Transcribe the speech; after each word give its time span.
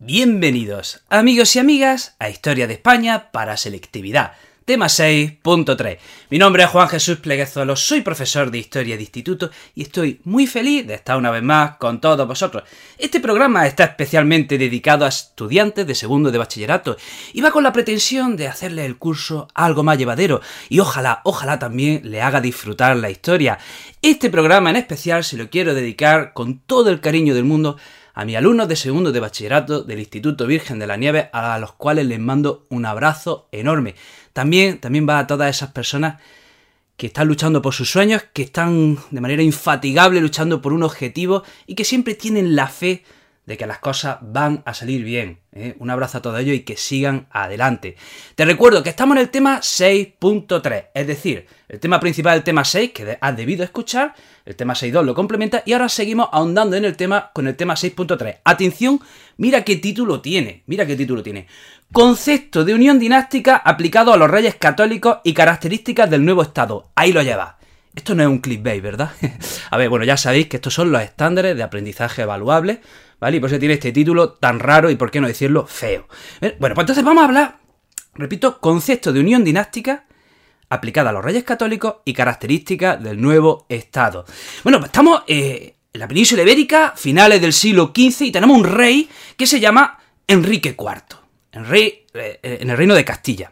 Bienvenidos, 0.00 1.02
amigos 1.10 1.56
y 1.56 1.58
amigas, 1.58 2.14
a 2.20 2.30
Historia 2.30 2.68
de 2.68 2.74
España 2.74 3.32
para 3.32 3.56
Selectividad, 3.56 4.34
tema 4.64 4.86
6.3. 4.86 5.98
Mi 6.30 6.38
nombre 6.38 6.62
es 6.62 6.68
Juan 6.68 6.88
Jesús 6.88 7.18
Pleguezuelo, 7.18 7.74
soy 7.74 8.02
profesor 8.02 8.52
de 8.52 8.58
Historia 8.58 8.94
de 8.94 9.02
Instituto 9.02 9.50
y 9.74 9.82
estoy 9.82 10.20
muy 10.22 10.46
feliz 10.46 10.86
de 10.86 10.94
estar 10.94 11.16
una 11.16 11.32
vez 11.32 11.42
más 11.42 11.78
con 11.78 12.00
todos 12.00 12.28
vosotros. 12.28 12.62
Este 12.96 13.18
programa 13.18 13.66
está 13.66 13.82
especialmente 13.82 14.56
dedicado 14.56 15.04
a 15.04 15.08
estudiantes 15.08 15.84
de 15.84 15.96
segundo 15.96 16.30
de 16.30 16.38
bachillerato 16.38 16.96
y 17.32 17.40
va 17.40 17.50
con 17.50 17.64
la 17.64 17.72
pretensión 17.72 18.36
de 18.36 18.46
hacerle 18.46 18.86
el 18.86 18.98
curso 18.98 19.48
algo 19.52 19.82
más 19.82 19.98
llevadero 19.98 20.40
y 20.68 20.78
ojalá, 20.78 21.22
ojalá 21.24 21.58
también 21.58 22.02
le 22.04 22.22
haga 22.22 22.40
disfrutar 22.40 22.96
la 22.98 23.10
historia. 23.10 23.58
Este 24.00 24.30
programa 24.30 24.70
en 24.70 24.76
especial 24.76 25.24
se 25.24 25.36
lo 25.36 25.50
quiero 25.50 25.74
dedicar 25.74 26.34
con 26.34 26.60
todo 26.60 26.88
el 26.90 27.00
cariño 27.00 27.34
del 27.34 27.42
mundo 27.42 27.78
a 28.18 28.24
mis 28.24 28.36
alumnos 28.36 28.66
de 28.66 28.74
segundo 28.74 29.12
de 29.12 29.20
bachillerato 29.20 29.82
del 29.82 30.00
Instituto 30.00 30.44
Virgen 30.48 30.80
de 30.80 30.88
la 30.88 30.96
Nieve, 30.96 31.30
a 31.32 31.56
los 31.60 31.74
cuales 31.74 32.04
les 32.04 32.18
mando 32.18 32.66
un 32.68 32.84
abrazo 32.84 33.48
enorme. 33.52 33.94
También, 34.32 34.80
también 34.80 35.08
va 35.08 35.20
a 35.20 35.28
todas 35.28 35.54
esas 35.54 35.70
personas 35.70 36.20
que 36.96 37.06
están 37.06 37.28
luchando 37.28 37.62
por 37.62 37.74
sus 37.74 37.88
sueños, 37.88 38.24
que 38.32 38.42
están 38.42 38.98
de 39.12 39.20
manera 39.20 39.44
infatigable 39.44 40.20
luchando 40.20 40.60
por 40.60 40.72
un 40.72 40.82
objetivo 40.82 41.44
y 41.68 41.76
que 41.76 41.84
siempre 41.84 42.14
tienen 42.14 42.56
la 42.56 42.66
fe 42.66 43.04
de 43.48 43.56
que 43.56 43.66
las 43.66 43.78
cosas 43.78 44.18
van 44.20 44.62
a 44.66 44.74
salir 44.74 45.02
bien. 45.02 45.38
¿eh? 45.54 45.74
Un 45.78 45.88
abrazo 45.88 46.18
a 46.18 46.22
todos 46.22 46.38
ellos 46.38 46.54
y 46.54 46.60
que 46.60 46.76
sigan 46.76 47.28
adelante. 47.30 47.96
Te 48.34 48.44
recuerdo 48.44 48.82
que 48.82 48.90
estamos 48.90 49.16
en 49.16 49.22
el 49.22 49.30
tema 49.30 49.60
6.3, 49.60 50.88
es 50.92 51.06
decir, 51.06 51.46
el 51.66 51.80
tema 51.80 51.98
principal 51.98 52.34
del 52.34 52.44
tema 52.44 52.62
6 52.62 52.92
que 52.92 53.16
has 53.18 53.36
debido 53.38 53.64
escuchar, 53.64 54.14
el 54.44 54.54
tema 54.54 54.74
6.2 54.74 55.02
lo 55.02 55.14
complementa 55.14 55.62
y 55.64 55.72
ahora 55.72 55.88
seguimos 55.88 56.28
ahondando 56.30 56.76
en 56.76 56.84
el 56.84 56.94
tema 56.94 57.30
con 57.32 57.48
el 57.48 57.56
tema 57.56 57.72
6.3. 57.72 58.40
Atención, 58.44 59.00
mira 59.38 59.64
qué 59.64 59.76
título 59.76 60.20
tiene, 60.20 60.62
mira 60.66 60.84
qué 60.84 60.94
título 60.94 61.22
tiene. 61.22 61.46
Concepto 61.90 62.66
de 62.66 62.74
unión 62.74 62.98
dinástica 62.98 63.56
aplicado 63.56 64.12
a 64.12 64.18
los 64.18 64.30
reyes 64.30 64.56
católicos 64.56 65.20
y 65.24 65.32
características 65.32 66.10
del 66.10 66.22
nuevo 66.22 66.42
Estado. 66.42 66.90
Ahí 66.94 67.14
lo 67.14 67.22
lleva. 67.22 67.56
Esto 67.94 68.14
no 68.14 68.22
es 68.22 68.28
un 68.28 68.38
clickbait, 68.38 68.82
¿verdad? 68.82 69.10
a 69.70 69.76
ver, 69.78 69.88
bueno, 69.88 70.04
ya 70.04 70.18
sabéis 70.18 70.48
que 70.48 70.58
estos 70.58 70.74
son 70.74 70.92
los 70.92 71.00
estándares 71.00 71.56
de 71.56 71.62
aprendizaje 71.62 72.22
evaluables 72.22 72.80
¿vale? 73.20 73.36
Y 73.36 73.40
por 73.40 73.50
eso 73.50 73.58
tiene 73.58 73.74
este 73.74 73.92
título 73.92 74.32
tan 74.32 74.60
raro 74.60 74.90
y 74.90 74.96
por 74.96 75.10
qué 75.10 75.20
no 75.20 75.26
decirlo 75.26 75.66
feo. 75.66 76.06
¿Eh? 76.40 76.56
Bueno, 76.58 76.74
pues 76.74 76.84
entonces 76.84 77.04
vamos 77.04 77.22
a 77.22 77.26
hablar, 77.26 77.58
repito, 78.14 78.60
concepto 78.60 79.12
de 79.12 79.20
unión 79.20 79.44
dinástica 79.44 80.04
aplicada 80.70 81.10
a 81.10 81.12
los 81.12 81.24
reyes 81.24 81.44
católicos 81.44 81.96
y 82.04 82.12
características 82.12 83.02
del 83.02 83.20
nuevo 83.20 83.66
Estado. 83.68 84.24
Bueno, 84.62 84.78
pues 84.78 84.90
estamos 84.90 85.22
eh, 85.26 85.76
en 85.92 86.00
la 86.00 86.08
península 86.08 86.42
ibérica, 86.42 86.92
finales 86.96 87.40
del 87.40 87.52
siglo 87.52 87.92
XV, 87.94 88.26
y 88.26 88.32
tenemos 88.32 88.56
un 88.56 88.64
rey 88.64 89.08
que 89.36 89.46
se 89.46 89.60
llama 89.60 89.98
Enrique 90.26 90.76
IV, 90.78 91.18
en, 91.52 91.64
rey, 91.64 92.06
eh, 92.12 92.38
en 92.42 92.68
el 92.68 92.76
reino 92.76 92.94
de 92.94 93.04
Castilla. 93.04 93.50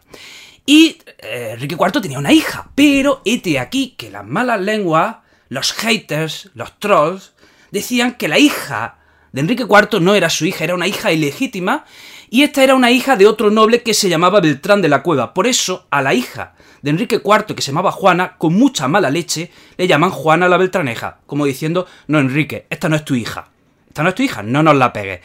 Y 0.69 0.97
Enrique 1.17 1.77
IV 1.79 2.01
tenía 2.01 2.19
una 2.19 2.33
hija, 2.33 2.71
pero 2.75 3.21
este 3.23 3.57
aquí 3.57 3.95
que 3.97 4.11
las 4.11 4.25
malas 4.25 4.59
lenguas, 4.59 5.17
los 5.47 5.71
haters, 5.71 6.51
los 6.55 6.77
trolls, 6.77 7.33
decían 7.71 8.15
que 8.15 8.27
la 8.27 8.37
hija 8.37 8.96
de 9.31 9.41
Enrique 9.41 9.63
IV 9.63 9.99
no 10.01 10.15
era 10.15 10.29
su 10.29 10.45
hija, 10.45 10.63
era 10.63 10.75
una 10.75 10.87
hija 10.87 11.11
ilegítima, 11.11 11.85
y 12.29 12.43
esta 12.43 12.63
era 12.63 12.75
una 12.75 12.91
hija 12.91 13.15
de 13.15 13.27
otro 13.27 13.51
noble 13.51 13.83
que 13.83 13.93
se 13.93 14.09
llamaba 14.09 14.41
Beltrán 14.41 14.81
de 14.81 14.89
la 14.89 15.03
Cueva. 15.03 15.33
Por 15.33 15.47
eso, 15.47 15.87
a 15.89 16.01
la 16.01 16.13
hija 16.13 16.55
de 16.81 16.89
Enrique 16.89 17.21
IV, 17.23 17.55
que 17.55 17.61
se 17.61 17.71
llamaba 17.71 17.91
Juana, 17.91 18.37
con 18.37 18.53
mucha 18.53 18.87
mala 18.87 19.09
leche, 19.09 19.51
le 19.77 19.87
llaman 19.87 20.09
Juana 20.09 20.49
la 20.49 20.57
Beltraneja, 20.57 21.19
como 21.25 21.45
diciendo, 21.45 21.87
no, 22.07 22.19
Enrique, 22.19 22.67
esta 22.69 22.89
no 22.89 22.95
es 22.95 23.05
tu 23.05 23.15
hija. 23.15 23.49
Esta 23.87 24.03
no 24.03 24.09
es 24.09 24.15
tu 24.15 24.23
hija, 24.23 24.43
no 24.43 24.61
nos 24.61 24.75
la 24.75 24.93
pegues. 24.93 25.21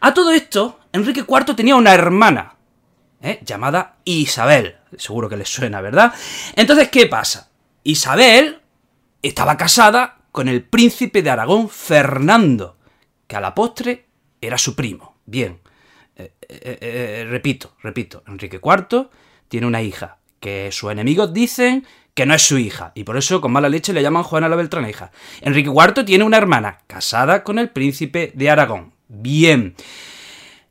A 0.00 0.14
todo 0.14 0.30
esto, 0.30 0.80
Enrique 0.92 1.24
IV 1.28 1.54
tenía 1.54 1.76
una 1.76 1.92
hermana, 1.92 2.54
¿eh? 3.20 3.40
llamada 3.44 3.96
Isabel. 4.04 4.76
Seguro 4.96 5.28
que 5.28 5.36
les 5.36 5.48
suena, 5.48 5.80
¿verdad? 5.80 6.14
Entonces, 6.56 6.88
¿qué 6.88 7.06
pasa? 7.06 7.50
Isabel 7.82 8.60
estaba 9.22 9.56
casada 9.56 10.18
con 10.32 10.48
el 10.48 10.62
príncipe 10.62 11.22
de 11.22 11.30
Aragón, 11.30 11.68
Fernando 11.68 12.73
que 13.26 13.36
a 13.36 13.40
la 13.40 13.54
postre 13.54 14.06
era 14.40 14.58
su 14.58 14.74
primo. 14.74 15.16
Bien, 15.26 15.60
eh, 16.16 16.32
eh, 16.48 16.78
eh, 16.80 17.26
repito, 17.28 17.74
repito, 17.82 18.22
Enrique 18.26 18.60
IV 18.62 19.08
tiene 19.48 19.66
una 19.66 19.82
hija 19.82 20.18
que 20.38 20.70
sus 20.70 20.92
enemigos 20.92 21.32
dicen 21.32 21.86
que 22.14 22.26
no 22.26 22.34
es 22.34 22.42
su 22.42 22.58
hija, 22.58 22.92
y 22.94 23.02
por 23.02 23.16
eso 23.16 23.40
con 23.40 23.50
mala 23.50 23.68
leche 23.68 23.92
le 23.92 24.02
llaman 24.02 24.22
Juana 24.22 24.48
la 24.48 24.54
Beltraneja. 24.56 25.10
Enrique 25.40 25.70
IV 25.70 26.04
tiene 26.04 26.22
una 26.22 26.36
hermana 26.36 26.78
casada 26.86 27.42
con 27.42 27.58
el 27.58 27.70
príncipe 27.70 28.30
de 28.34 28.50
Aragón. 28.50 28.92
Bien. 29.08 29.74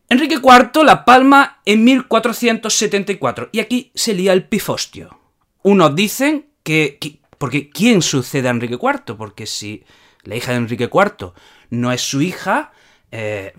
Enrique 0.08 0.36
IV 0.36 0.84
la 0.86 1.04
palma 1.04 1.60
en 1.66 1.84
1474, 1.84 3.50
y 3.52 3.60
aquí 3.60 3.92
se 3.94 4.14
lía 4.14 4.32
el 4.32 4.48
pifostio. 4.48 5.20
Unos 5.64 5.96
dicen 5.96 6.46
que, 6.64 6.98
que 7.02 7.20
porque 7.38 7.70
¿quién 7.70 8.02
sucede 8.02 8.48
a 8.48 8.52
Enrique 8.52 8.78
IV? 8.82 9.18
Porque 9.18 9.46
si 9.46 9.84
la 10.24 10.36
hija 10.36 10.52
de 10.52 10.58
Enrique 10.58 10.90
IV 10.92 11.34
no 11.70 11.92
es 11.92 12.02
su 12.02 12.22
hija, 12.22 12.72
eh, 13.12 13.54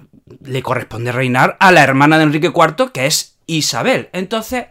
le 0.44 0.62
corresponde 0.62 1.12
reinar 1.12 1.56
a 1.60 1.72
la 1.72 1.82
hermana 1.82 2.18
de 2.18 2.24
Enrique 2.24 2.52
IV, 2.54 2.92
que 2.92 3.06
es 3.06 3.36
Isabel. 3.46 4.08
Entonces, 4.12 4.66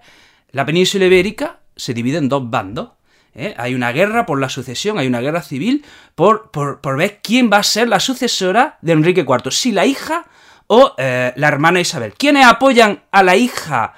la 0.51 0.65
península 0.65 1.05
ibérica 1.05 1.59
se 1.75 1.93
divide 1.93 2.17
en 2.17 2.29
dos 2.29 2.49
bandos. 2.49 2.91
¿eh? 3.35 3.53
Hay 3.57 3.75
una 3.75 3.91
guerra 3.91 4.25
por 4.25 4.39
la 4.39 4.49
sucesión, 4.49 4.97
hay 4.97 5.07
una 5.07 5.21
guerra 5.21 5.41
civil 5.41 5.85
por, 6.15 6.51
por, 6.51 6.97
ver 6.97 7.19
quién 7.21 7.49
va 7.51 7.57
a 7.57 7.63
ser 7.63 7.87
la 7.87 7.99
sucesora 7.99 8.77
de 8.81 8.93
Enrique 8.93 9.25
IV, 9.27 9.51
si 9.51 9.71
la 9.71 9.85
hija 9.85 10.25
o 10.67 10.93
eh, 10.97 11.33
la 11.35 11.47
hermana 11.47 11.79
Isabel. 11.79 12.13
¿Quiénes 12.13 12.45
apoyan 12.45 13.03
a 13.11 13.23
la 13.23 13.35
hija 13.35 13.93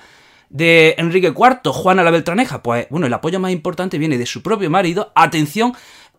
de 0.49 0.95
Enrique 0.97 1.27
IV, 1.27 1.71
Juana 1.71 2.03
la 2.03 2.11
Beltraneja? 2.11 2.63
Pues 2.63 2.87
bueno, 2.89 3.07
el 3.07 3.13
apoyo 3.13 3.39
más 3.39 3.51
importante 3.51 3.97
viene 3.97 4.17
de 4.17 4.25
su 4.25 4.41
propio 4.41 4.69
marido. 4.69 5.11
Atención, 5.15 5.73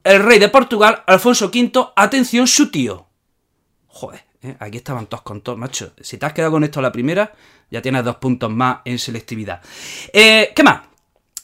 el 0.07 0.23
rey 0.23 0.39
de 0.39 0.49
Portugal, 0.49 1.03
Alfonso 1.07 1.47
V, 1.47 1.89
atención, 1.97 2.47
su 2.47 2.71
tío. 2.71 3.09
Joder, 3.89 4.23
¿eh? 4.41 4.57
aquí 4.61 4.77
estaban 4.77 5.07
todos 5.07 5.23
con 5.23 5.41
todos, 5.41 5.59
macho. 5.59 5.93
Si 6.01 6.17
te 6.17 6.25
has 6.25 6.33
quedado 6.33 6.53
con 6.53 6.63
esto 6.63 6.79
a 6.79 6.83
la 6.83 6.93
primera, 6.93 7.33
ya 7.71 7.83
tienes 7.83 8.05
dos 8.05 8.17
puntos 8.17 8.49
más 8.49 8.79
en 8.85 9.01
selectividad. 9.01 9.61
Eh, 10.13 10.53
¿Qué 10.55 10.63
más? 10.63 10.83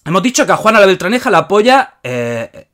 Hemos 0.04 0.22
dicho 0.22 0.46
que 0.46 0.52
a 0.52 0.56
Juana 0.56 0.78
la 0.78 0.86
Beltraneja 0.86 1.28
la 1.28 1.38
apoya 1.38 1.94
eh, 2.04 2.66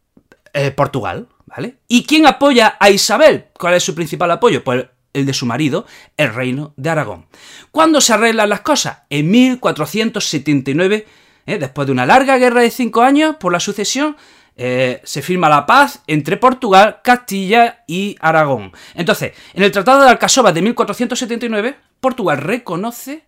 Portugal, 0.77 1.29
¿vale? 1.47 1.79
¿Y 1.89 2.05
quién 2.05 2.27
apoya 2.27 2.77
a 2.79 2.91
Isabel? 2.91 3.47
¿Cuál 3.59 3.75
es 3.75 3.83
su 3.83 3.95
principal 3.95 4.31
apoyo? 4.31 4.63
Pues 4.63 4.87
el 5.15 5.25
de 5.25 5.33
su 5.33 5.47
marido, 5.47 5.87
el 6.19 6.35
reino 6.35 6.75
de 6.77 6.91
Aragón. 6.91 7.27
¿Cuándo 7.71 8.03
se 8.03 8.13
arreglan 8.13 8.51
las 8.51 8.61
cosas? 8.61 8.99
En 9.09 9.31
1479, 9.31 11.07
después 11.47 11.87
de 11.87 11.93
una 11.93 12.05
larga 12.05 12.37
guerra 12.37 12.61
de 12.61 12.71
cinco 12.71 13.03
años 13.03 13.37
por 13.37 13.53
la 13.53 13.61
sucesión, 13.61 14.17
eh, 14.61 15.01
se 15.05 15.23
firma 15.23 15.49
la 15.49 15.67
paz 15.67 16.03
entre 16.09 16.37
Portugal, 16.37 16.99
Castilla 17.05 17.85
y 17.87 18.17
Aragón. 18.19 18.73
Entonces, 18.97 19.33
en 19.55 19.63
el 19.63 19.71
Tratado 19.71 20.03
de 20.03 20.11
Alcasova 20.11 20.51
de 20.51 20.63
1479, 20.63 21.77
Portugal 22.01 22.39
reconoce 22.39 23.25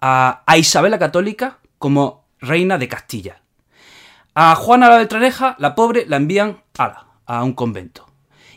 a, 0.00 0.42
Isabel 0.56 0.90
la 0.90 0.98
Católica 0.98 1.58
como 1.78 2.24
reina 2.40 2.78
de 2.78 2.88
Castilla. 2.88 3.40
A 4.34 4.56
Juana 4.56 4.88
la 4.88 4.98
Beltraneja, 4.98 5.54
la 5.60 5.76
pobre, 5.76 6.04
la 6.08 6.16
envían 6.16 6.60
a, 6.76 7.06
a 7.26 7.44
un 7.44 7.52
convento. 7.52 8.08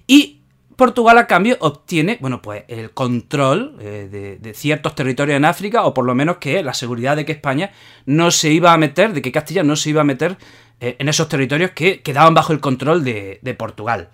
Y 0.08 0.42
Portugal 0.76 1.20
a 1.20 1.28
cambio 1.28 1.58
obtiene, 1.60 2.18
bueno, 2.22 2.42
pues 2.42 2.64
el 2.68 2.92
control 2.92 3.78
eh, 3.80 4.10
de, 4.12 4.38
de, 4.38 4.54
ciertos 4.56 4.96
territorios 4.96 5.38
en 5.38 5.46
África, 5.46 5.86
o 5.86 5.94
por 5.94 6.06
lo 6.06 6.16
menos 6.16 6.38
que 6.38 6.64
la 6.64 6.74
seguridad 6.74 7.16
de 7.16 7.24
que 7.24 7.34
España 7.34 7.72
no 8.08 8.32
se 8.32 8.52
iba 8.52 8.74
a 8.74 8.78
meter, 8.78 9.14
de 9.14 9.22
que 9.22 9.32
Castilla 9.32 9.64
no 9.64 9.76
se 9.76 9.92
iba 9.92 10.02
a 10.02 10.06
meter 10.06 10.38
eh, 10.80 10.98
en 11.00 11.10
esos 11.10 11.30
territorios 11.30 11.72
que 11.72 12.02
quedaban 12.02 12.34
bajo 12.34 12.54
el 12.54 12.60
control 12.60 13.04
de, 13.04 13.56
Portugal. 13.58 14.10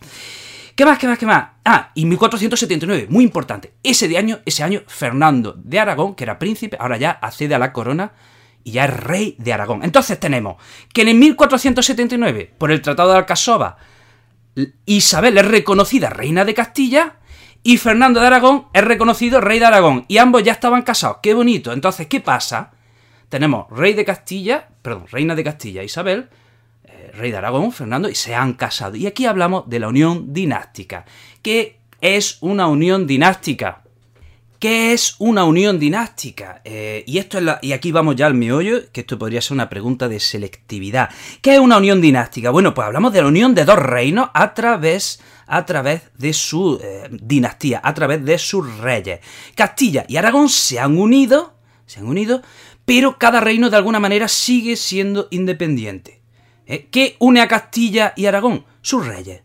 ¿Qué 0.76 0.86
más, 0.86 1.00
qué 1.00 1.08
más, 1.08 1.18
qué 1.18 1.26
más? 1.26 1.50
Ah, 1.66 1.92
y 1.96 2.06
1479, 2.06 3.08
muy 3.10 3.24
importante. 3.24 3.74
Ese, 3.84 4.08
de 4.08 4.18
año, 4.18 4.40
ese 4.46 4.64
año, 4.64 4.84
Fernando 4.88 5.54
de 5.58 5.80
Aragón, 5.80 6.16
que 6.16 6.24
era 6.24 6.40
príncipe, 6.40 6.78
ahora 6.80 6.98
ya 6.98 7.12
accede 7.12 7.56
a 7.56 7.60
la 7.60 7.74
corona 7.74 8.14
y 8.64 8.74
ya 8.74 8.86
es 8.86 8.94
rey 8.94 9.36
de 9.40 9.54
Aragón. 9.54 9.84
Entonces 9.84 10.20
tenemos 10.20 10.58
que 10.94 11.02
en 11.02 11.18
1479, 11.20 12.54
por 12.58 12.72
el 12.72 12.82
Tratado 12.82 13.12
de 13.12 13.18
Alcasova, 13.18 13.78
Isabel 14.86 15.38
es 15.38 15.46
reconocida 15.46 16.10
reina 16.10 16.46
de 16.46 16.54
Castilla 16.54 17.16
y 17.64 17.78
Fernando 17.78 18.20
de 18.20 18.28
Aragón 18.28 18.68
es 18.74 18.84
reconocido 18.84 19.42
rey 19.42 19.60
de 19.60 19.66
Aragón. 19.66 20.06
Y 20.08 20.18
ambos 20.18 20.44
ya 20.44 20.52
estaban 20.52 20.82
casados. 20.82 21.18
¡Qué 21.22 21.34
bonito! 21.34 21.72
Entonces, 21.72 22.08
¿qué 22.08 22.20
pasa? 22.20 22.72
Tenemos 23.30 23.70
rey 23.70 23.94
de 23.94 24.04
Castilla, 24.04 24.70
perdón, 24.82 25.06
reina 25.10 25.36
de 25.36 25.44
Castilla, 25.44 25.84
Isabel, 25.84 26.30
rey 27.12 27.32
de 27.32 27.38
Aragón, 27.38 27.72
Fernando, 27.72 28.10
y 28.10 28.16
se 28.16 28.36
han 28.36 28.54
casado. 28.54 28.96
Y 28.96 29.08
aquí 29.08 29.26
hablamos 29.26 29.70
de 29.70 29.80
la 29.80 29.88
unión 29.88 30.34
dinástica. 30.34 31.06
¿Qué 31.42 31.80
es 32.02 32.38
una 32.42 32.68
unión 32.68 33.08
dinástica? 33.08 33.84
¿Qué 34.62 34.94
es 34.94 35.16
una 35.18 35.44
unión 35.46 35.80
dinástica? 35.80 36.62
Eh, 36.64 37.04
y 37.08 37.18
esto 37.18 37.40
es 37.40 37.44
la, 37.44 37.58
y 37.64 37.72
aquí 37.72 37.92
vamos 37.92 38.16
ya 38.16 38.28
al 38.28 38.36
meollo, 38.36 38.92
que 38.92 39.02
esto 39.02 39.18
podría 39.18 39.42
ser 39.42 39.54
una 39.54 39.70
pregunta 39.70 40.08
de 40.08 40.20
selectividad. 40.20 41.10
¿Qué 41.42 41.56
es 41.56 41.60
una 41.60 41.78
unión 41.78 42.00
dinástica? 42.00 42.52
Bueno, 42.52 42.76
pues 42.76 42.86
hablamos 42.86 43.12
de 43.12 43.24
la 43.24 43.28
unión 43.28 43.56
de 43.56 43.66
dos 43.66 43.80
reinos 43.80 44.30
a 44.36 44.54
través, 44.54 45.20
a 45.48 45.66
través 45.66 46.04
de 46.16 46.32
su 46.34 46.80
eh, 46.80 47.10
dinastía, 47.12 47.82
a 47.84 47.92
través 47.96 48.24
de 48.24 48.38
sus 48.38 48.78
reyes. 48.78 49.22
Castilla 49.56 50.06
y 50.08 50.18
Aragón 50.18 50.48
se 50.48 50.80
han 50.80 50.96
unido, 50.96 51.56
se 51.88 52.00
han 52.00 52.06
unido, 52.06 52.44
pero 52.86 53.18
cada 53.18 53.42
reino 53.42 53.72
de 53.72 53.78
alguna 53.78 54.00
manera 54.00 54.28
sigue 54.28 54.76
siendo 54.76 55.28
independiente. 55.32 56.21
¿Eh? 56.66 56.88
¿Qué 56.92 57.16
une 57.20 57.42
a 57.42 57.48
Castilla 57.48 58.14
y 58.16 58.26
Aragón? 58.26 58.66
Sus 58.82 59.06
reyes. 59.06 59.42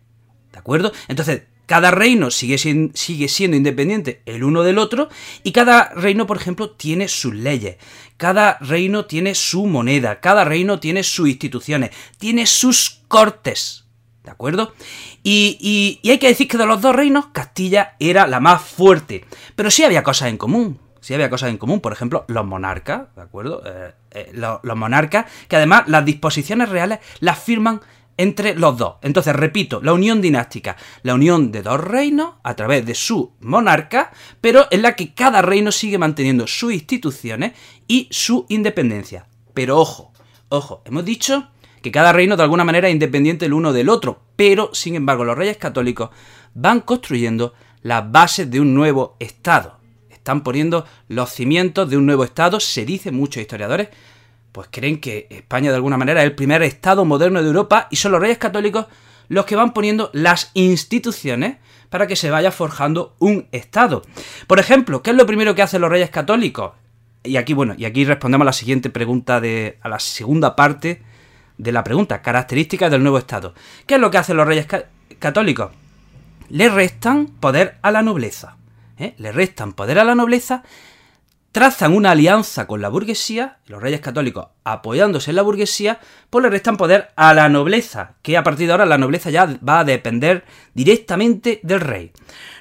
¿De 0.52 0.58
acuerdo? 0.58 0.92
Entonces, 1.08 1.42
cada 1.66 1.90
reino 1.90 2.30
sigue, 2.30 2.58
sigue, 2.58 3.28
siendo 3.28 3.56
independiente 3.56 4.22
el 4.24 4.44
uno 4.44 4.62
del 4.62 4.78
otro 4.78 5.08
y 5.42 5.52
cada 5.52 5.90
reino, 5.90 6.26
por 6.26 6.36
ejemplo, 6.36 6.70
tiene 6.70 7.08
sus 7.08 7.34
leyes, 7.34 7.76
cada 8.16 8.56
reino 8.60 9.06
tiene 9.06 9.34
su 9.34 9.66
moneda, 9.66 10.20
cada 10.20 10.44
reino 10.44 10.78
tiene 10.78 11.02
sus 11.02 11.28
instituciones, 11.28 11.90
tiene 12.18 12.46
sus 12.46 13.02
cortes. 13.08 13.84
¿De 14.22 14.30
acuerdo? 14.30 14.74
Y, 15.22 16.00
hay 16.04 16.18
que 16.18 16.28
decir 16.28 16.48
que 16.48 16.58
de 16.58 16.66
los 16.66 16.80
dos 16.80 16.94
reinos, 16.94 17.26
Castilla 17.26 17.94
era 18.00 18.26
la 18.26 18.40
más 18.40 18.60
fuerte. 18.60 19.24
Pero 19.54 19.70
sí 19.70 19.84
había 19.84 20.02
cosas 20.02 20.30
en 20.30 20.36
común. 20.36 20.80
Sí 21.06 21.14
había 21.14 21.30
cosas 21.30 21.50
en 21.50 21.56
común. 21.56 21.78
Por 21.78 21.92
ejemplo, 21.92 22.24
los 22.26 22.44
monarcas, 22.44 23.14
¿de 23.14 23.22
acuerdo? 23.22 23.62
Eh, 23.64 23.92
eh, 24.10 24.30
los, 24.34 24.58
los 24.64 24.76
monarcas, 24.76 25.26
que 25.46 25.54
además 25.54 25.84
las 25.86 26.04
disposiciones 26.04 26.68
reales 26.68 26.98
las 27.20 27.38
firman 27.38 27.80
entre 28.16 28.56
los 28.56 28.76
dos. 28.76 28.96
Entonces, 29.02 29.36
repito, 29.36 29.80
la 29.84 29.92
unión 29.92 30.20
dinástica, 30.20 30.76
la 31.04 31.14
unión 31.14 31.52
de 31.52 31.62
dos 31.62 31.80
reinos 31.80 32.34
a 32.42 32.56
través 32.56 32.84
de 32.84 32.96
su 32.96 33.34
monarca, 33.38 34.10
pero 34.40 34.66
en 34.72 34.82
la 34.82 34.96
que 34.96 35.14
cada 35.14 35.42
reino 35.42 35.70
sigue 35.70 35.96
manteniendo 35.96 36.48
sus 36.48 36.72
instituciones 36.72 37.52
y 37.86 38.08
su 38.10 38.44
independencia. 38.48 39.28
Pero 39.54 39.78
ojo, 39.78 40.12
ojo, 40.48 40.82
hemos 40.86 41.04
dicho 41.04 41.50
que 41.82 41.92
cada 41.92 42.12
reino 42.12 42.36
de 42.36 42.42
alguna 42.42 42.64
manera 42.64 42.88
es 42.88 42.92
independiente 42.92 43.46
el 43.46 43.52
uno 43.52 43.72
del 43.72 43.90
otro, 43.90 44.22
pero 44.34 44.70
sin 44.72 44.96
embargo 44.96 45.24
los 45.24 45.38
reyes 45.38 45.56
católicos 45.56 46.10
van 46.52 46.80
construyendo 46.80 47.54
las 47.82 48.10
bases 48.10 48.50
de 48.50 48.58
un 48.58 48.74
nuevo 48.74 49.14
Estado. 49.20 49.85
Están 50.26 50.42
poniendo 50.42 50.84
los 51.06 51.30
cimientos 51.30 51.88
de 51.88 51.96
un 51.96 52.04
nuevo 52.04 52.24
Estado, 52.24 52.58
se 52.58 52.84
dice 52.84 53.12
muchos 53.12 53.40
historiadores, 53.40 53.90
pues 54.50 54.66
creen 54.72 55.00
que 55.00 55.28
España 55.30 55.70
de 55.70 55.76
alguna 55.76 55.98
manera 55.98 56.20
es 56.20 56.26
el 56.26 56.34
primer 56.34 56.64
Estado 56.64 57.04
moderno 57.04 57.40
de 57.40 57.46
Europa 57.46 57.86
y 57.92 57.96
son 57.96 58.10
los 58.10 58.20
reyes 58.20 58.36
católicos 58.36 58.86
los 59.28 59.46
que 59.46 59.54
van 59.54 59.72
poniendo 59.72 60.10
las 60.12 60.50
instituciones 60.54 61.58
para 61.90 62.08
que 62.08 62.16
se 62.16 62.32
vaya 62.32 62.50
forjando 62.50 63.14
un 63.20 63.46
Estado. 63.52 64.02
Por 64.48 64.58
ejemplo, 64.58 65.00
¿qué 65.00 65.10
es 65.10 65.16
lo 65.16 65.26
primero 65.26 65.54
que 65.54 65.62
hacen 65.62 65.80
los 65.80 65.90
reyes 65.90 66.10
católicos? 66.10 66.72
Y 67.22 67.36
aquí, 67.36 67.54
bueno, 67.54 67.76
y 67.78 67.84
aquí 67.84 68.04
respondemos 68.04 68.44
a 68.44 68.46
la 68.46 68.52
siguiente 68.52 68.90
pregunta 68.90 69.40
de. 69.40 69.78
a 69.80 69.88
la 69.88 70.00
segunda 70.00 70.56
parte 70.56 71.02
de 71.56 71.70
la 71.70 71.84
pregunta, 71.84 72.20
características 72.20 72.90
del 72.90 73.04
nuevo 73.04 73.18
Estado. 73.18 73.54
¿Qué 73.86 73.94
es 73.94 74.00
lo 74.00 74.10
que 74.10 74.18
hacen 74.18 74.36
los 74.36 74.48
reyes 74.48 74.66
católicos? 75.20 75.70
Le 76.48 76.68
restan 76.68 77.28
poder 77.28 77.78
a 77.82 77.92
la 77.92 78.02
nobleza. 78.02 78.56
¿Eh? 78.98 79.14
Le 79.18 79.32
restan 79.32 79.72
poder 79.72 79.98
a 79.98 80.04
la 80.04 80.14
nobleza 80.14 80.62
trazan 81.56 81.94
una 81.94 82.10
alianza 82.10 82.66
con 82.66 82.82
la 82.82 82.90
burguesía, 82.90 83.60
los 83.64 83.80
reyes 83.80 84.02
católicos 84.02 84.48
apoyándose 84.62 85.30
en 85.30 85.36
la 85.36 85.42
burguesía, 85.42 86.00
pues 86.28 86.42
le 86.42 86.50
restan 86.50 86.76
poder 86.76 87.08
a 87.16 87.32
la 87.32 87.48
nobleza, 87.48 88.16
que 88.20 88.36
a 88.36 88.42
partir 88.42 88.66
de 88.66 88.72
ahora 88.72 88.84
la 88.84 88.98
nobleza 88.98 89.30
ya 89.30 89.58
va 89.66 89.78
a 89.78 89.84
depender 89.84 90.44
directamente 90.74 91.60
del 91.62 91.80
rey. 91.80 92.12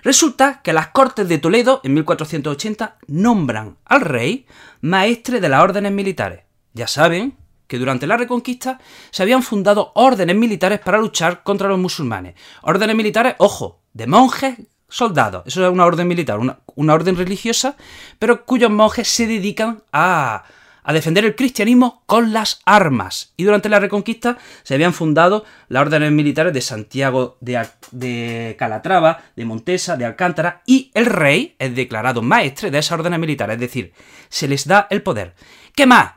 Resulta 0.01 0.61
que 0.61 0.71
las 0.71 0.87
Cortes 0.91 1.27
de 1.27 1.39
Toledo, 1.39 1.81
en 1.83 1.93
1480, 1.93 2.95
nombran 3.07 3.75
al 3.83 3.99
rey 3.99 4.45
maestre 4.79 5.41
de 5.41 5.49
las 5.49 5.61
órdenes 5.61 5.91
militares. 5.91 6.45
Ya 6.71 6.87
saben 6.87 7.35
que 7.67 7.77
durante 7.77 8.07
la 8.07 8.15
Reconquista 8.15 8.79
se 9.11 9.23
habían 9.23 9.43
fundado 9.43 9.91
órdenes 9.95 10.37
militares 10.37 10.79
para 10.79 10.99
luchar 10.99 11.43
contra 11.43 11.67
los 11.67 11.79
musulmanes. 11.79 12.35
Órdenes 12.61 12.95
militares, 12.95 13.35
ojo, 13.39 13.81
de 13.91 14.07
monjes 14.07 14.57
soldados. 14.87 15.43
Eso 15.45 15.65
es 15.65 15.71
una 15.71 15.85
orden 15.85 16.07
militar, 16.07 16.39
una, 16.39 16.93
orden 16.93 17.15
religiosa, 17.15 17.75
pero 18.19 18.45
cuyos 18.45 18.71
monjes 18.71 19.07
se 19.07 19.27
dedican 19.27 19.83
a, 19.91 20.43
a 20.83 20.93
defender 20.93 21.25
el 21.25 21.35
cristianismo 21.35 22.03
con 22.05 22.33
las 22.33 22.61
armas. 22.65 23.33
Y 23.37 23.43
durante 23.43 23.69
la 23.69 23.79
Reconquista 23.79 24.37
se 24.63 24.75
habían 24.75 24.93
fundado 24.93 25.43
las 25.67 25.81
órdenes 25.81 26.11
militares 26.11 26.53
de 26.53 26.61
Santiago 26.61 27.37
de, 27.41 27.67
de, 27.91 28.55
Calatrava, 28.57 29.23
de 29.35 29.45
Montesa, 29.45 29.97
de 29.97 30.05
Alcántara, 30.05 30.61
y 30.65 30.91
el 30.93 31.07
rey 31.07 31.55
es 31.59 31.75
declarado 31.75 32.21
maestre 32.21 32.71
de 32.71 32.79
esas 32.79 32.99
órdenes 32.99 33.19
militares, 33.19 33.55
es 33.55 33.61
decir, 33.61 33.93
se 34.29 34.47
les 34.47 34.67
da 34.67 34.87
el 34.89 35.01
poder. 35.01 35.33
¿Qué 35.73 35.85
más? 35.85 36.13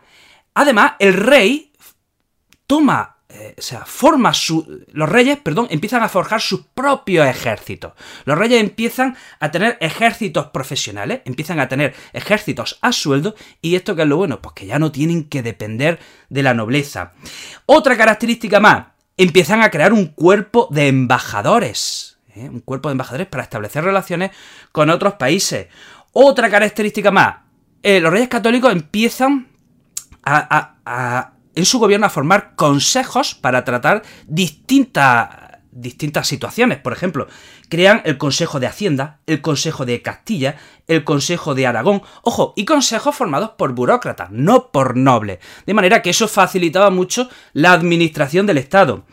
Además, 0.55 0.93
el 0.99 1.15
rey 1.15 1.73
toma 2.67 3.18
eh, 3.31 3.55
o 3.59 3.61
sea, 3.61 3.85
forma 3.85 4.33
su, 4.33 4.85
los 4.91 5.07
reyes, 5.07 5.39
perdón, 5.39 5.67
empiezan 5.69 6.03
a 6.03 6.09
forjar 6.09 6.41
sus 6.41 6.63
propios 6.63 7.27
ejércitos. 7.27 7.93
Los 8.25 8.39
reyes 8.39 8.59
empiezan 8.59 9.19
a 9.39 9.51
tener 9.51 9.77
ejércitos 9.83 10.47
profesionales, 10.47 11.21
empiezan 11.27 11.61
a 11.61 11.69
tener 11.69 11.95
ejércitos 12.15 12.79
a 12.81 12.91
sueldo, 12.91 13.35
y 13.61 13.77
esto 13.77 13.95
que 13.95 14.03
es 14.03 14.09
lo 14.09 14.17
bueno, 14.17 14.41
pues 14.41 14.55
que 14.55 14.65
ya 14.65 14.79
no 14.79 14.93
tienen 14.93 15.25
que 15.25 15.43
depender 15.43 15.99
de 16.31 16.43
la 16.43 16.55
nobleza. 16.55 17.13
Otra 17.67 17.99
característica 17.99 18.61
más, 18.61 18.87
empiezan 19.19 19.61
a 19.61 19.71
crear 19.71 19.93
un 19.93 20.07
cuerpo 20.07 20.67
de 20.71 20.89
embajadores, 20.89 22.19
¿eh? 22.35 22.49
un 22.49 22.61
cuerpo 22.61 22.89
de 22.89 22.93
embajadores 22.93 23.27
para 23.27 23.43
establecer 23.43 23.85
relaciones 23.85 24.31
con 24.73 24.89
otros 24.89 25.15
países. 25.15 25.67
Otra 26.13 26.49
característica 26.49 27.11
más, 27.11 27.41
eh, 27.83 28.01
los 28.01 28.11
reyes 28.11 28.29
católicos 28.29 28.73
empiezan 28.73 29.49
a 30.25 31.33
en 31.55 31.65
su 31.65 31.79
gobierno 31.79 32.07
a 32.07 32.11
formar 32.11 32.55
consejos 32.57 33.35
para 33.35 33.65
tratar 33.65 34.03
distintas, 34.27 35.29
distintas 35.71 36.27
situaciones. 36.27 36.79
Por 36.79 36.93
ejemplo, 36.93 37.27
crean 37.69 38.03
el 38.05 38.19
Consejo 38.19 38.61
de 38.61 38.67
Hacienda, 38.67 39.21
el 39.27 39.41
Consejo 39.41 39.85
de 39.85 40.03
Castilla, 40.03 40.57
el 40.87 41.05
Consejo 41.05 41.55
de 41.55 41.67
Aragón, 41.67 42.03
ojo, 42.23 42.55
y 42.57 42.65
consejos 42.65 43.15
formados 43.15 43.51
por 43.51 43.73
burócratas, 43.73 44.31
no 44.31 44.71
por 44.73 44.97
nobles. 44.97 45.39
De 45.67 45.75
manera 45.75 46.03
que 46.03 46.11
eso 46.11 46.29
facilitaba 46.29 46.91
mucho 46.91 47.29
la 47.53 47.73
administración 47.73 48.47
del 48.47 48.59
Estado. 48.59 49.05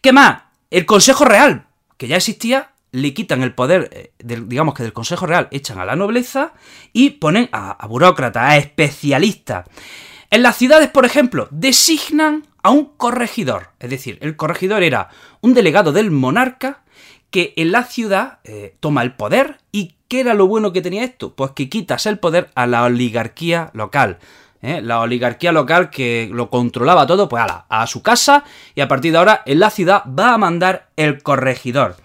¿Qué 0.00 0.12
más? 0.12 0.42
El 0.70 0.86
Consejo 0.86 1.24
Real, 1.24 1.66
que 1.96 2.08
ya 2.08 2.16
existía, 2.16 2.72
le 2.92 3.12
quitan 3.12 3.42
el 3.42 3.54
poder, 3.54 3.90
eh, 3.92 4.12
digamos 4.18 4.74
que 4.74 4.82
del 4.82 4.92
Consejo 4.92 5.26
Real, 5.26 5.48
echan 5.50 5.78
a 5.78 5.84
la 5.84 5.96
nobleza 5.96 6.52
y 6.92 7.10
ponen 7.10 7.48
a, 7.52 7.72
a 7.72 7.86
burócratas, 7.86 8.42
a 8.42 8.56
especialistas. 8.56 9.66
En 10.30 10.42
las 10.42 10.56
ciudades, 10.56 10.88
por 10.88 11.04
ejemplo, 11.04 11.48
designan 11.50 12.46
a 12.62 12.70
un 12.70 12.86
corregidor. 12.96 13.70
Es 13.78 13.90
decir, 13.90 14.18
el 14.20 14.36
corregidor 14.36 14.82
era 14.82 15.08
un 15.40 15.54
delegado 15.54 15.92
del 15.92 16.10
monarca 16.10 16.82
que 17.30 17.54
en 17.56 17.70
la 17.70 17.84
ciudad 17.84 18.38
eh, 18.44 18.76
toma 18.80 19.02
el 19.02 19.14
poder. 19.14 19.58
¿Y 19.70 19.94
qué 20.08 20.20
era 20.20 20.34
lo 20.34 20.46
bueno 20.46 20.72
que 20.72 20.82
tenía 20.82 21.04
esto? 21.04 21.34
Pues 21.34 21.52
que 21.52 21.68
quitas 21.68 22.06
el 22.06 22.18
poder 22.18 22.50
a 22.54 22.66
la 22.66 22.84
oligarquía 22.84 23.70
local. 23.72 24.18
¿eh? 24.62 24.80
La 24.82 25.00
oligarquía 25.00 25.52
local 25.52 25.90
que 25.90 26.28
lo 26.32 26.50
controlaba 26.50 27.06
todo, 27.06 27.28
pues 27.28 27.44
a, 27.46 27.66
a 27.68 27.86
su 27.86 28.02
casa 28.02 28.44
y 28.74 28.80
a 28.80 28.88
partir 28.88 29.12
de 29.12 29.18
ahora 29.18 29.42
en 29.46 29.60
la 29.60 29.70
ciudad 29.70 30.02
va 30.06 30.34
a 30.34 30.38
mandar 30.38 30.88
el 30.96 31.22
corregidor. 31.22 31.96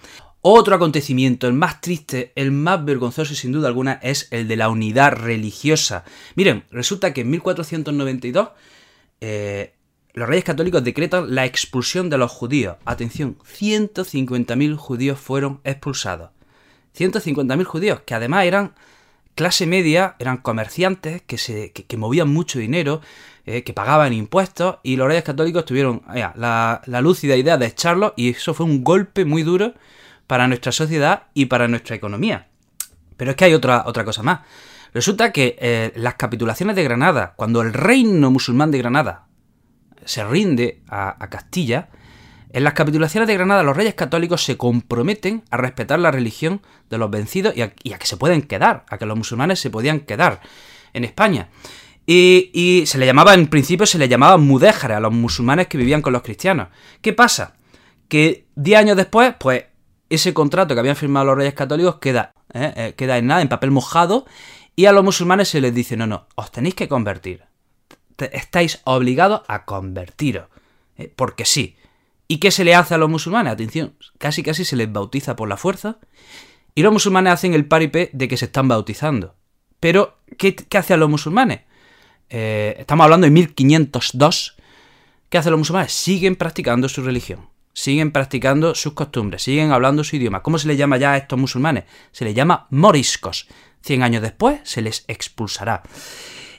Otro 0.43 0.75
acontecimiento, 0.75 1.48
el 1.48 1.53
más 1.53 1.81
triste, 1.81 2.31
el 2.36 2.51
más 2.51 2.83
vergonzoso 2.83 3.36
sin 3.36 3.51
duda 3.51 3.67
alguna, 3.67 4.00
es 4.01 4.27
el 4.31 4.48
de 4.48 4.55
la 4.55 4.69
unidad 4.69 5.13
religiosa. 5.13 6.03
Miren, 6.36 6.63
resulta 6.71 7.13
que 7.13 7.21
en 7.21 7.29
1492 7.29 8.50
eh, 9.21 9.75
los 10.13 10.27
reyes 10.27 10.43
católicos 10.43 10.83
decretan 10.83 11.36
la 11.36 11.45
expulsión 11.45 12.10
de 12.10 12.17
los 12.17 12.31
judíos. 12.31 12.77
Atención, 12.86 13.38
150.000 13.38 14.75
judíos 14.77 15.19
fueron 15.19 15.62
expulsados. 15.63 16.31
150.000 16.98 17.63
judíos, 17.63 18.01
que 18.03 18.15
además 18.15 18.45
eran 18.45 18.74
clase 19.36 19.67
media, 19.67 20.15
eran 20.17 20.38
comerciantes 20.38 21.21
que, 21.21 21.38
se, 21.38 21.71
movían 21.98 22.29
mucho 22.29 22.57
dinero, 22.57 23.01
eh, 23.45 23.63
que 23.63 23.74
pagaban 23.74 24.12
impuestos, 24.12 24.77
y 24.81 24.95
los 24.95 25.07
reyes 25.07 25.24
católicos 25.24 25.65
tuvieron 25.65 26.01
la, 26.07 26.81
la 26.83 27.01
lúcida 27.01 27.36
idea 27.36 27.57
de 27.57 27.67
echarlos, 27.67 28.13
y 28.17 28.29
eso 28.31 28.55
fue 28.55 28.65
un 28.65 28.83
golpe 28.83 29.24
muy 29.24 29.43
duro 29.43 29.75
para 30.32 30.48
nuestra 30.48 30.72
sociedad 30.72 31.24
y 31.34 31.48
para 31.48 31.68
nuestra 31.68 31.94
economía. 31.94 32.48
Pero 33.18 33.32
es 33.32 33.36
que 33.36 33.44
hay 33.44 33.54
otra, 33.54 33.84
otra 33.86 34.06
cosa 34.06 34.24
más. 34.24 34.40
Resulta 34.94 35.34
que 35.34 35.58
eh, 35.60 35.92
las 35.98 36.14
capitulaciones 36.14 36.78
de 36.78 36.86
Granada, 36.86 37.34
cuando 37.36 37.62
el 37.62 37.74
reino 37.74 38.32
musulmán 38.32 38.72
de 38.72 38.78
Granada 38.78 39.28
se 40.06 40.24
rinde 40.24 40.84
a, 40.88 41.18
Castilla, 41.30 41.90
en 42.50 42.64
las 42.64 42.72
capitulaciones 42.72 43.28
de 43.28 43.34
Granada 43.34 43.62
los 43.64 43.76
reyes 43.76 43.94
católicos 43.94 44.42
se 44.46 44.56
comprometen 44.56 45.44
a 45.52 45.58
respetar 45.58 46.00
la 46.00 46.12
religión 46.12 46.62
de 46.90 46.98
los 46.98 47.12
vencidos 47.12 47.54
y 47.58 47.62
a, 47.64 47.74
que 47.74 48.08
se 48.08 48.16
pueden 48.16 48.42
quedar, 48.44 48.86
a 48.88 48.98
que 48.98 49.06
los 49.06 49.18
musulmanes 49.18 49.60
se 49.60 49.70
podían 49.70 50.00
quedar 50.00 50.40
en 50.94 51.04
España. 51.04 51.50
Y, 52.06 52.52
y, 52.54 52.86
se 52.86 53.00
le 53.00 53.06
llamaba, 53.06 53.34
en 53.34 53.48
principio 53.48 53.86
se 53.86 53.98
le 53.98 54.08
llamaba 54.08 54.38
mudéjare 54.38 54.94
a 54.94 55.02
los 55.02 55.12
musulmanes 55.12 55.68
que 55.68 55.78
vivían 55.78 56.02
con 56.02 56.14
los 56.14 56.22
cristianos. 56.22 56.70
¿Qué 57.02 57.12
pasa? 57.12 57.56
Que 58.08 58.46
diez 58.56 58.80
años 58.80 58.96
después, 58.96 59.36
pues 59.38 59.66
ese 60.15 60.34
contrato 60.34 60.74
que 60.74 60.80
habían 60.80 60.96
firmado 60.96 61.25
los 61.27 61.38
reyes 61.38 61.53
católicos 61.53 61.96
queda, 61.96 62.34
¿eh? 62.53 62.74
Eh, 62.75 62.94
queda 62.98 63.18
en 63.18 63.27
nada, 63.27 63.41
en 63.41 63.50
papel 63.50 63.72
mojado, 63.72 64.25
Y 64.75 64.86
a 64.86 64.91
los 64.91 65.03
musulmanes 65.03 65.50
se 65.50 65.62
les 65.62 65.74
dice, 65.74 65.98
no, 65.98 66.08
no, 66.08 66.27
os 66.36 66.51
tenéis 66.51 66.75
que 66.75 66.88
convertir. 66.88 67.44
Estáis 68.18 68.82
obligados 68.86 69.41
a 69.48 69.65
convertiros. 69.65 70.48
¿eh? 70.98 71.12
Porque 71.15 71.46
sí. 71.46 71.75
¿Y 72.27 72.38
qué 72.38 72.51
se 72.51 72.63
le 72.63 72.74
hace 72.74 72.94
a 72.94 72.98
los 72.98 73.10
musulmanes? 73.10 73.53
Atención, 73.53 73.96
casi 74.18 74.44
casi 74.44 74.63
se 74.63 74.75
les 74.75 74.91
bautiza 74.91 75.36
por 75.36 75.50
la 75.50 75.58
fuerza. 75.58 75.98
Y 76.74 76.84
los 76.84 76.94
musulmanes 76.94 77.34
hacen 77.34 77.53
el 77.53 77.65
paripé 77.65 78.10
de 78.13 78.27
que 78.27 78.38
se 78.38 78.46
están 78.46 78.68
bautizando. 78.70 79.36
Pero, 79.80 80.20
¿qué, 80.38 80.56
qué 80.56 80.77
hacen 80.77 81.00
los 81.00 81.10
musulmanes? 81.10 81.62
Eh, 82.30 82.75
estamos 82.80 83.03
hablando 83.03 83.25
de 83.25 83.32
1502. 83.32 84.56
¿Qué 85.30 85.38
hacen 85.38 85.51
los 85.51 85.60
musulmanes? 85.60 85.91
Siguen 85.91 86.38
practicando 86.38 86.88
su 86.88 87.03
religión. 87.03 87.50
Siguen 87.74 88.12
practicando 88.12 88.75
sus 88.75 88.94
costumbres, 88.94 89.44
siguen 89.44 89.72
hablando 89.72 90.04
su 90.04 90.16
idioma. 90.16 90.44
¿Cómo 90.44 90.58
se 90.58 90.68
les 90.68 90.78
llama 90.78 90.98
ya 90.98 91.13
a 91.13 91.18
estos 91.18 91.40
musulmanes? 91.40 91.86
Se 92.12 92.25
les 92.25 92.36
llama 92.36 92.68
moriscos. 92.70 93.48
Cien 93.82 94.04
años 94.04 94.22
después 94.22 94.60
se 94.63 94.82
les 94.82 95.06
expulsará. 95.08 95.82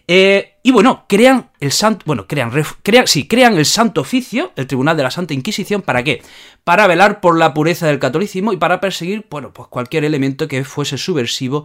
Eh, 0.08 0.51
y 0.64 0.70
bueno, 0.70 1.06
crean 1.08 1.50
el 1.58 1.72
santo, 1.72 2.04
bueno, 2.06 2.26
crean, 2.28 2.52
crean, 2.82 3.06
sí, 3.08 3.26
crean 3.26 3.56
el 3.56 3.66
Santo 3.66 4.00
Oficio, 4.00 4.52
el 4.54 4.68
Tribunal 4.68 4.96
de 4.96 5.02
la 5.02 5.10
Santa 5.10 5.34
Inquisición, 5.34 5.82
¿para 5.82 6.04
qué? 6.04 6.22
Para 6.62 6.86
velar 6.86 7.20
por 7.20 7.36
la 7.36 7.52
pureza 7.52 7.88
del 7.88 7.98
catolicismo 7.98 8.52
y 8.52 8.56
para 8.56 8.80
perseguir, 8.80 9.26
bueno, 9.28 9.52
pues 9.52 9.68
cualquier 9.68 10.04
elemento 10.04 10.46
que 10.46 10.62
fuese 10.64 10.98
subversivo 10.98 11.64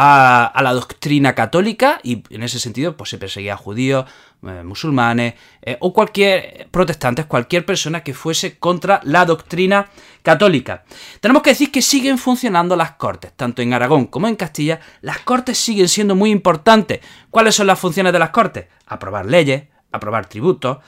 a, 0.00 0.52
la 0.62 0.72
doctrina 0.72 1.34
católica 1.34 2.00
y 2.02 2.22
en 2.30 2.42
ese 2.42 2.58
sentido, 2.58 2.96
pues 2.96 3.10
se 3.10 3.18
perseguía 3.18 3.54
a 3.54 3.56
judíos, 3.56 4.06
eh, 4.46 4.62
musulmanes 4.62 5.34
eh, 5.60 5.76
o 5.80 5.92
cualquier 5.92 6.68
protestantes, 6.70 7.26
cualquier 7.26 7.66
persona 7.66 8.04
que 8.04 8.14
fuese 8.14 8.58
contra 8.58 9.00
la 9.02 9.24
doctrina 9.24 9.90
católica. 10.22 10.84
Tenemos 11.20 11.42
que 11.42 11.50
decir 11.50 11.72
que 11.72 11.82
siguen 11.82 12.18
funcionando 12.18 12.76
las 12.76 12.92
cortes, 12.92 13.32
tanto 13.34 13.62
en 13.62 13.74
Aragón 13.74 14.06
como 14.06 14.28
en 14.28 14.36
Castilla, 14.36 14.78
las 15.00 15.18
cortes 15.20 15.58
siguen 15.58 15.88
siendo 15.88 16.14
muy 16.14 16.30
importantes. 16.30 17.00
¿Cuáles 17.30 17.56
son 17.56 17.66
las 17.66 17.78
funciones 17.80 18.12
de 18.12 18.18
las 18.20 18.30
cortes? 18.30 18.37
Aprobar 18.86 19.26
leyes, 19.26 19.64
aprobar 19.92 20.26
tributos, 20.26 20.78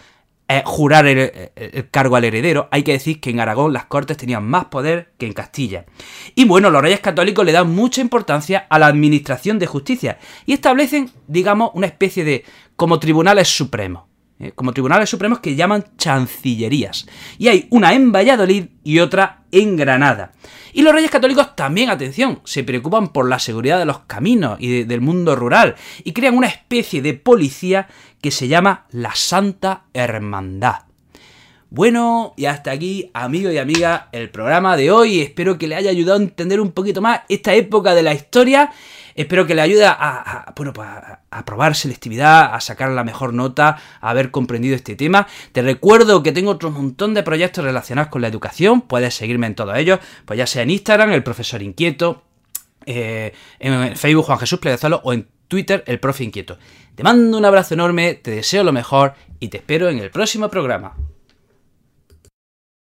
eh, 0.49 0.63
jurar 0.65 1.07
el, 1.07 1.89
cargo 1.91 2.17
al 2.17 2.25
heredero. 2.25 2.69
Hay 2.73 2.83
que 2.83 2.93
decir 2.93 3.21
que 3.21 3.31
en 3.31 3.41
Aragón 3.41 3.73
las 3.73 3.85
cortes 3.85 4.17
tenían 4.17 4.45
más 4.45 4.65
poder 4.67 5.13
que 5.17 5.27
en 5.27 5.33
Castilla. 5.33 5.87
Y 6.35 6.45
bueno, 6.45 6.71
los 6.71 6.83
reyes 6.83 7.01
católicos 7.01 7.45
le 7.45 7.53
dan 7.53 7.73
mucha 7.73 8.01
importancia 8.01 8.67
a 8.69 8.79
la 8.79 8.89
administración 8.89 9.59
de 9.59 9.67
justicia 9.67 10.19
y 10.47 10.53
establecen, 10.53 11.11
digamos, 11.29 11.71
una 11.75 11.87
especie 11.87 12.25
de 12.25 12.45
como 12.75 12.99
tribunales 12.99 13.49
supremos. 13.49 14.10
¿Eh? 14.41 14.53
Como 14.55 14.73
tribunales 14.73 15.09
supremos 15.09 15.41
que 15.41 15.55
llaman 15.55 15.85
chancillerías. 15.97 17.07
Y 17.39 17.49
hay 17.49 17.69
una 17.71 17.93
en 17.93 18.11
Valladolid 18.11 18.65
y 18.83 18.99
otra 18.99 19.45
en 19.53 19.77
Granada. 19.77 20.33
Y 20.73 20.83
los 20.83 20.93
reyes 20.93 21.11
católicos 21.11 21.55
también, 21.57 21.91
atención, 21.91 22.41
se 22.45 22.65
preocupan 22.65 23.09
por 23.09 23.29
la 23.29 23.39
seguridad 23.39 23.79
de 23.79 23.87
los 23.87 24.01
caminos 24.01 24.59
y 24.61 24.85
del 24.85 25.01
mundo 25.01 25.37
rural 25.37 25.77
y 26.05 26.13
crean 26.13 26.37
una 26.37 26.47
especie 26.47 27.03
de 27.03 27.15
policía 27.15 27.89
que 28.21 28.31
se 28.31 28.49
llama 28.49 28.87
la 28.91 29.15
Santa 29.15 29.85
Hermandad. 29.93 30.90
Bueno, 31.73 32.35
y 32.37 32.47
hasta 32.47 32.73
aquí, 32.73 33.13
amigos 33.15 33.53
y 33.53 33.59
amigas, 33.59 34.03
el 34.11 34.29
programa 34.29 34.77
de 34.77 34.91
hoy. 34.91 35.21
Espero 35.21 35.57
que 35.57 35.69
le 35.69 35.77
haya 35.77 35.91
ayudado 35.91 36.19
a 36.19 36.23
entender 36.23 36.61
un 36.61 36.73
poquito 36.73 37.01
más 37.01 37.21
esta 37.29 37.55
época 37.55 37.95
de 37.95 38.03
la 38.03 38.13
historia. 38.13 38.73
Espero 39.15 39.47
que 39.47 39.55
le 39.55 39.61
ayude 39.61 39.85
a, 39.87 40.53
bueno, 40.57 40.73
pues 40.73 40.89
a, 40.89 41.45
probar 41.45 41.77
selectividad, 41.77 42.53
a 42.55 42.61
sacar 42.61 42.91
la 42.91 43.05
mejor 43.05 43.35
nota, 43.35 43.79
a 44.01 44.11
haber 44.11 44.33
comprendido 44.33 44.75
este 44.75 44.97
tema. 44.97 45.29
Te 45.53 45.63
recuerdo 45.63 46.25
que 46.25 46.33
tengo 46.33 46.51
otro 46.51 46.73
montón 46.73 47.15
de 47.15 47.23
proyectos 47.23 47.65
relacionados 47.65 48.11
con 48.11 48.23
la 48.23 48.27
educación. 48.29 48.81
Puedes 48.81 49.15
seguirme 49.15 49.47
en 49.47 49.55
todos 49.55 49.77
ellos, 49.79 50.01
pues 50.25 50.39
ya 50.39 50.49
sea 50.49 50.65
en 50.65 50.71
Instagram, 50.71 51.13
el 51.13 51.23
profesor 51.23 51.63
inquieto, 51.63 52.25
eh, 52.85 53.33
en 53.61 53.97
Facebook 53.97 54.25
Juan 54.25 54.41
Jesús 54.41 54.59
Pleguezalo 54.59 55.03
o 55.05 55.13
en 55.13 55.29
Twitter, 55.47 55.85
el 55.87 56.01
profe 56.01 56.25
inquieto. 56.25 56.59
Te 56.97 57.05
mando 57.05 57.39
un 57.39 57.45
abrazo 57.45 57.75
enorme, 57.75 58.15
te 58.15 58.33
deseo 58.33 58.65
lo 58.65 58.73
mejor 58.73 59.15
y 59.39 59.49
te 59.49 59.59
espero 59.59 59.89
en 59.89 60.01
el 60.01 60.11
próximo 60.11 60.49
programa. 60.49 60.97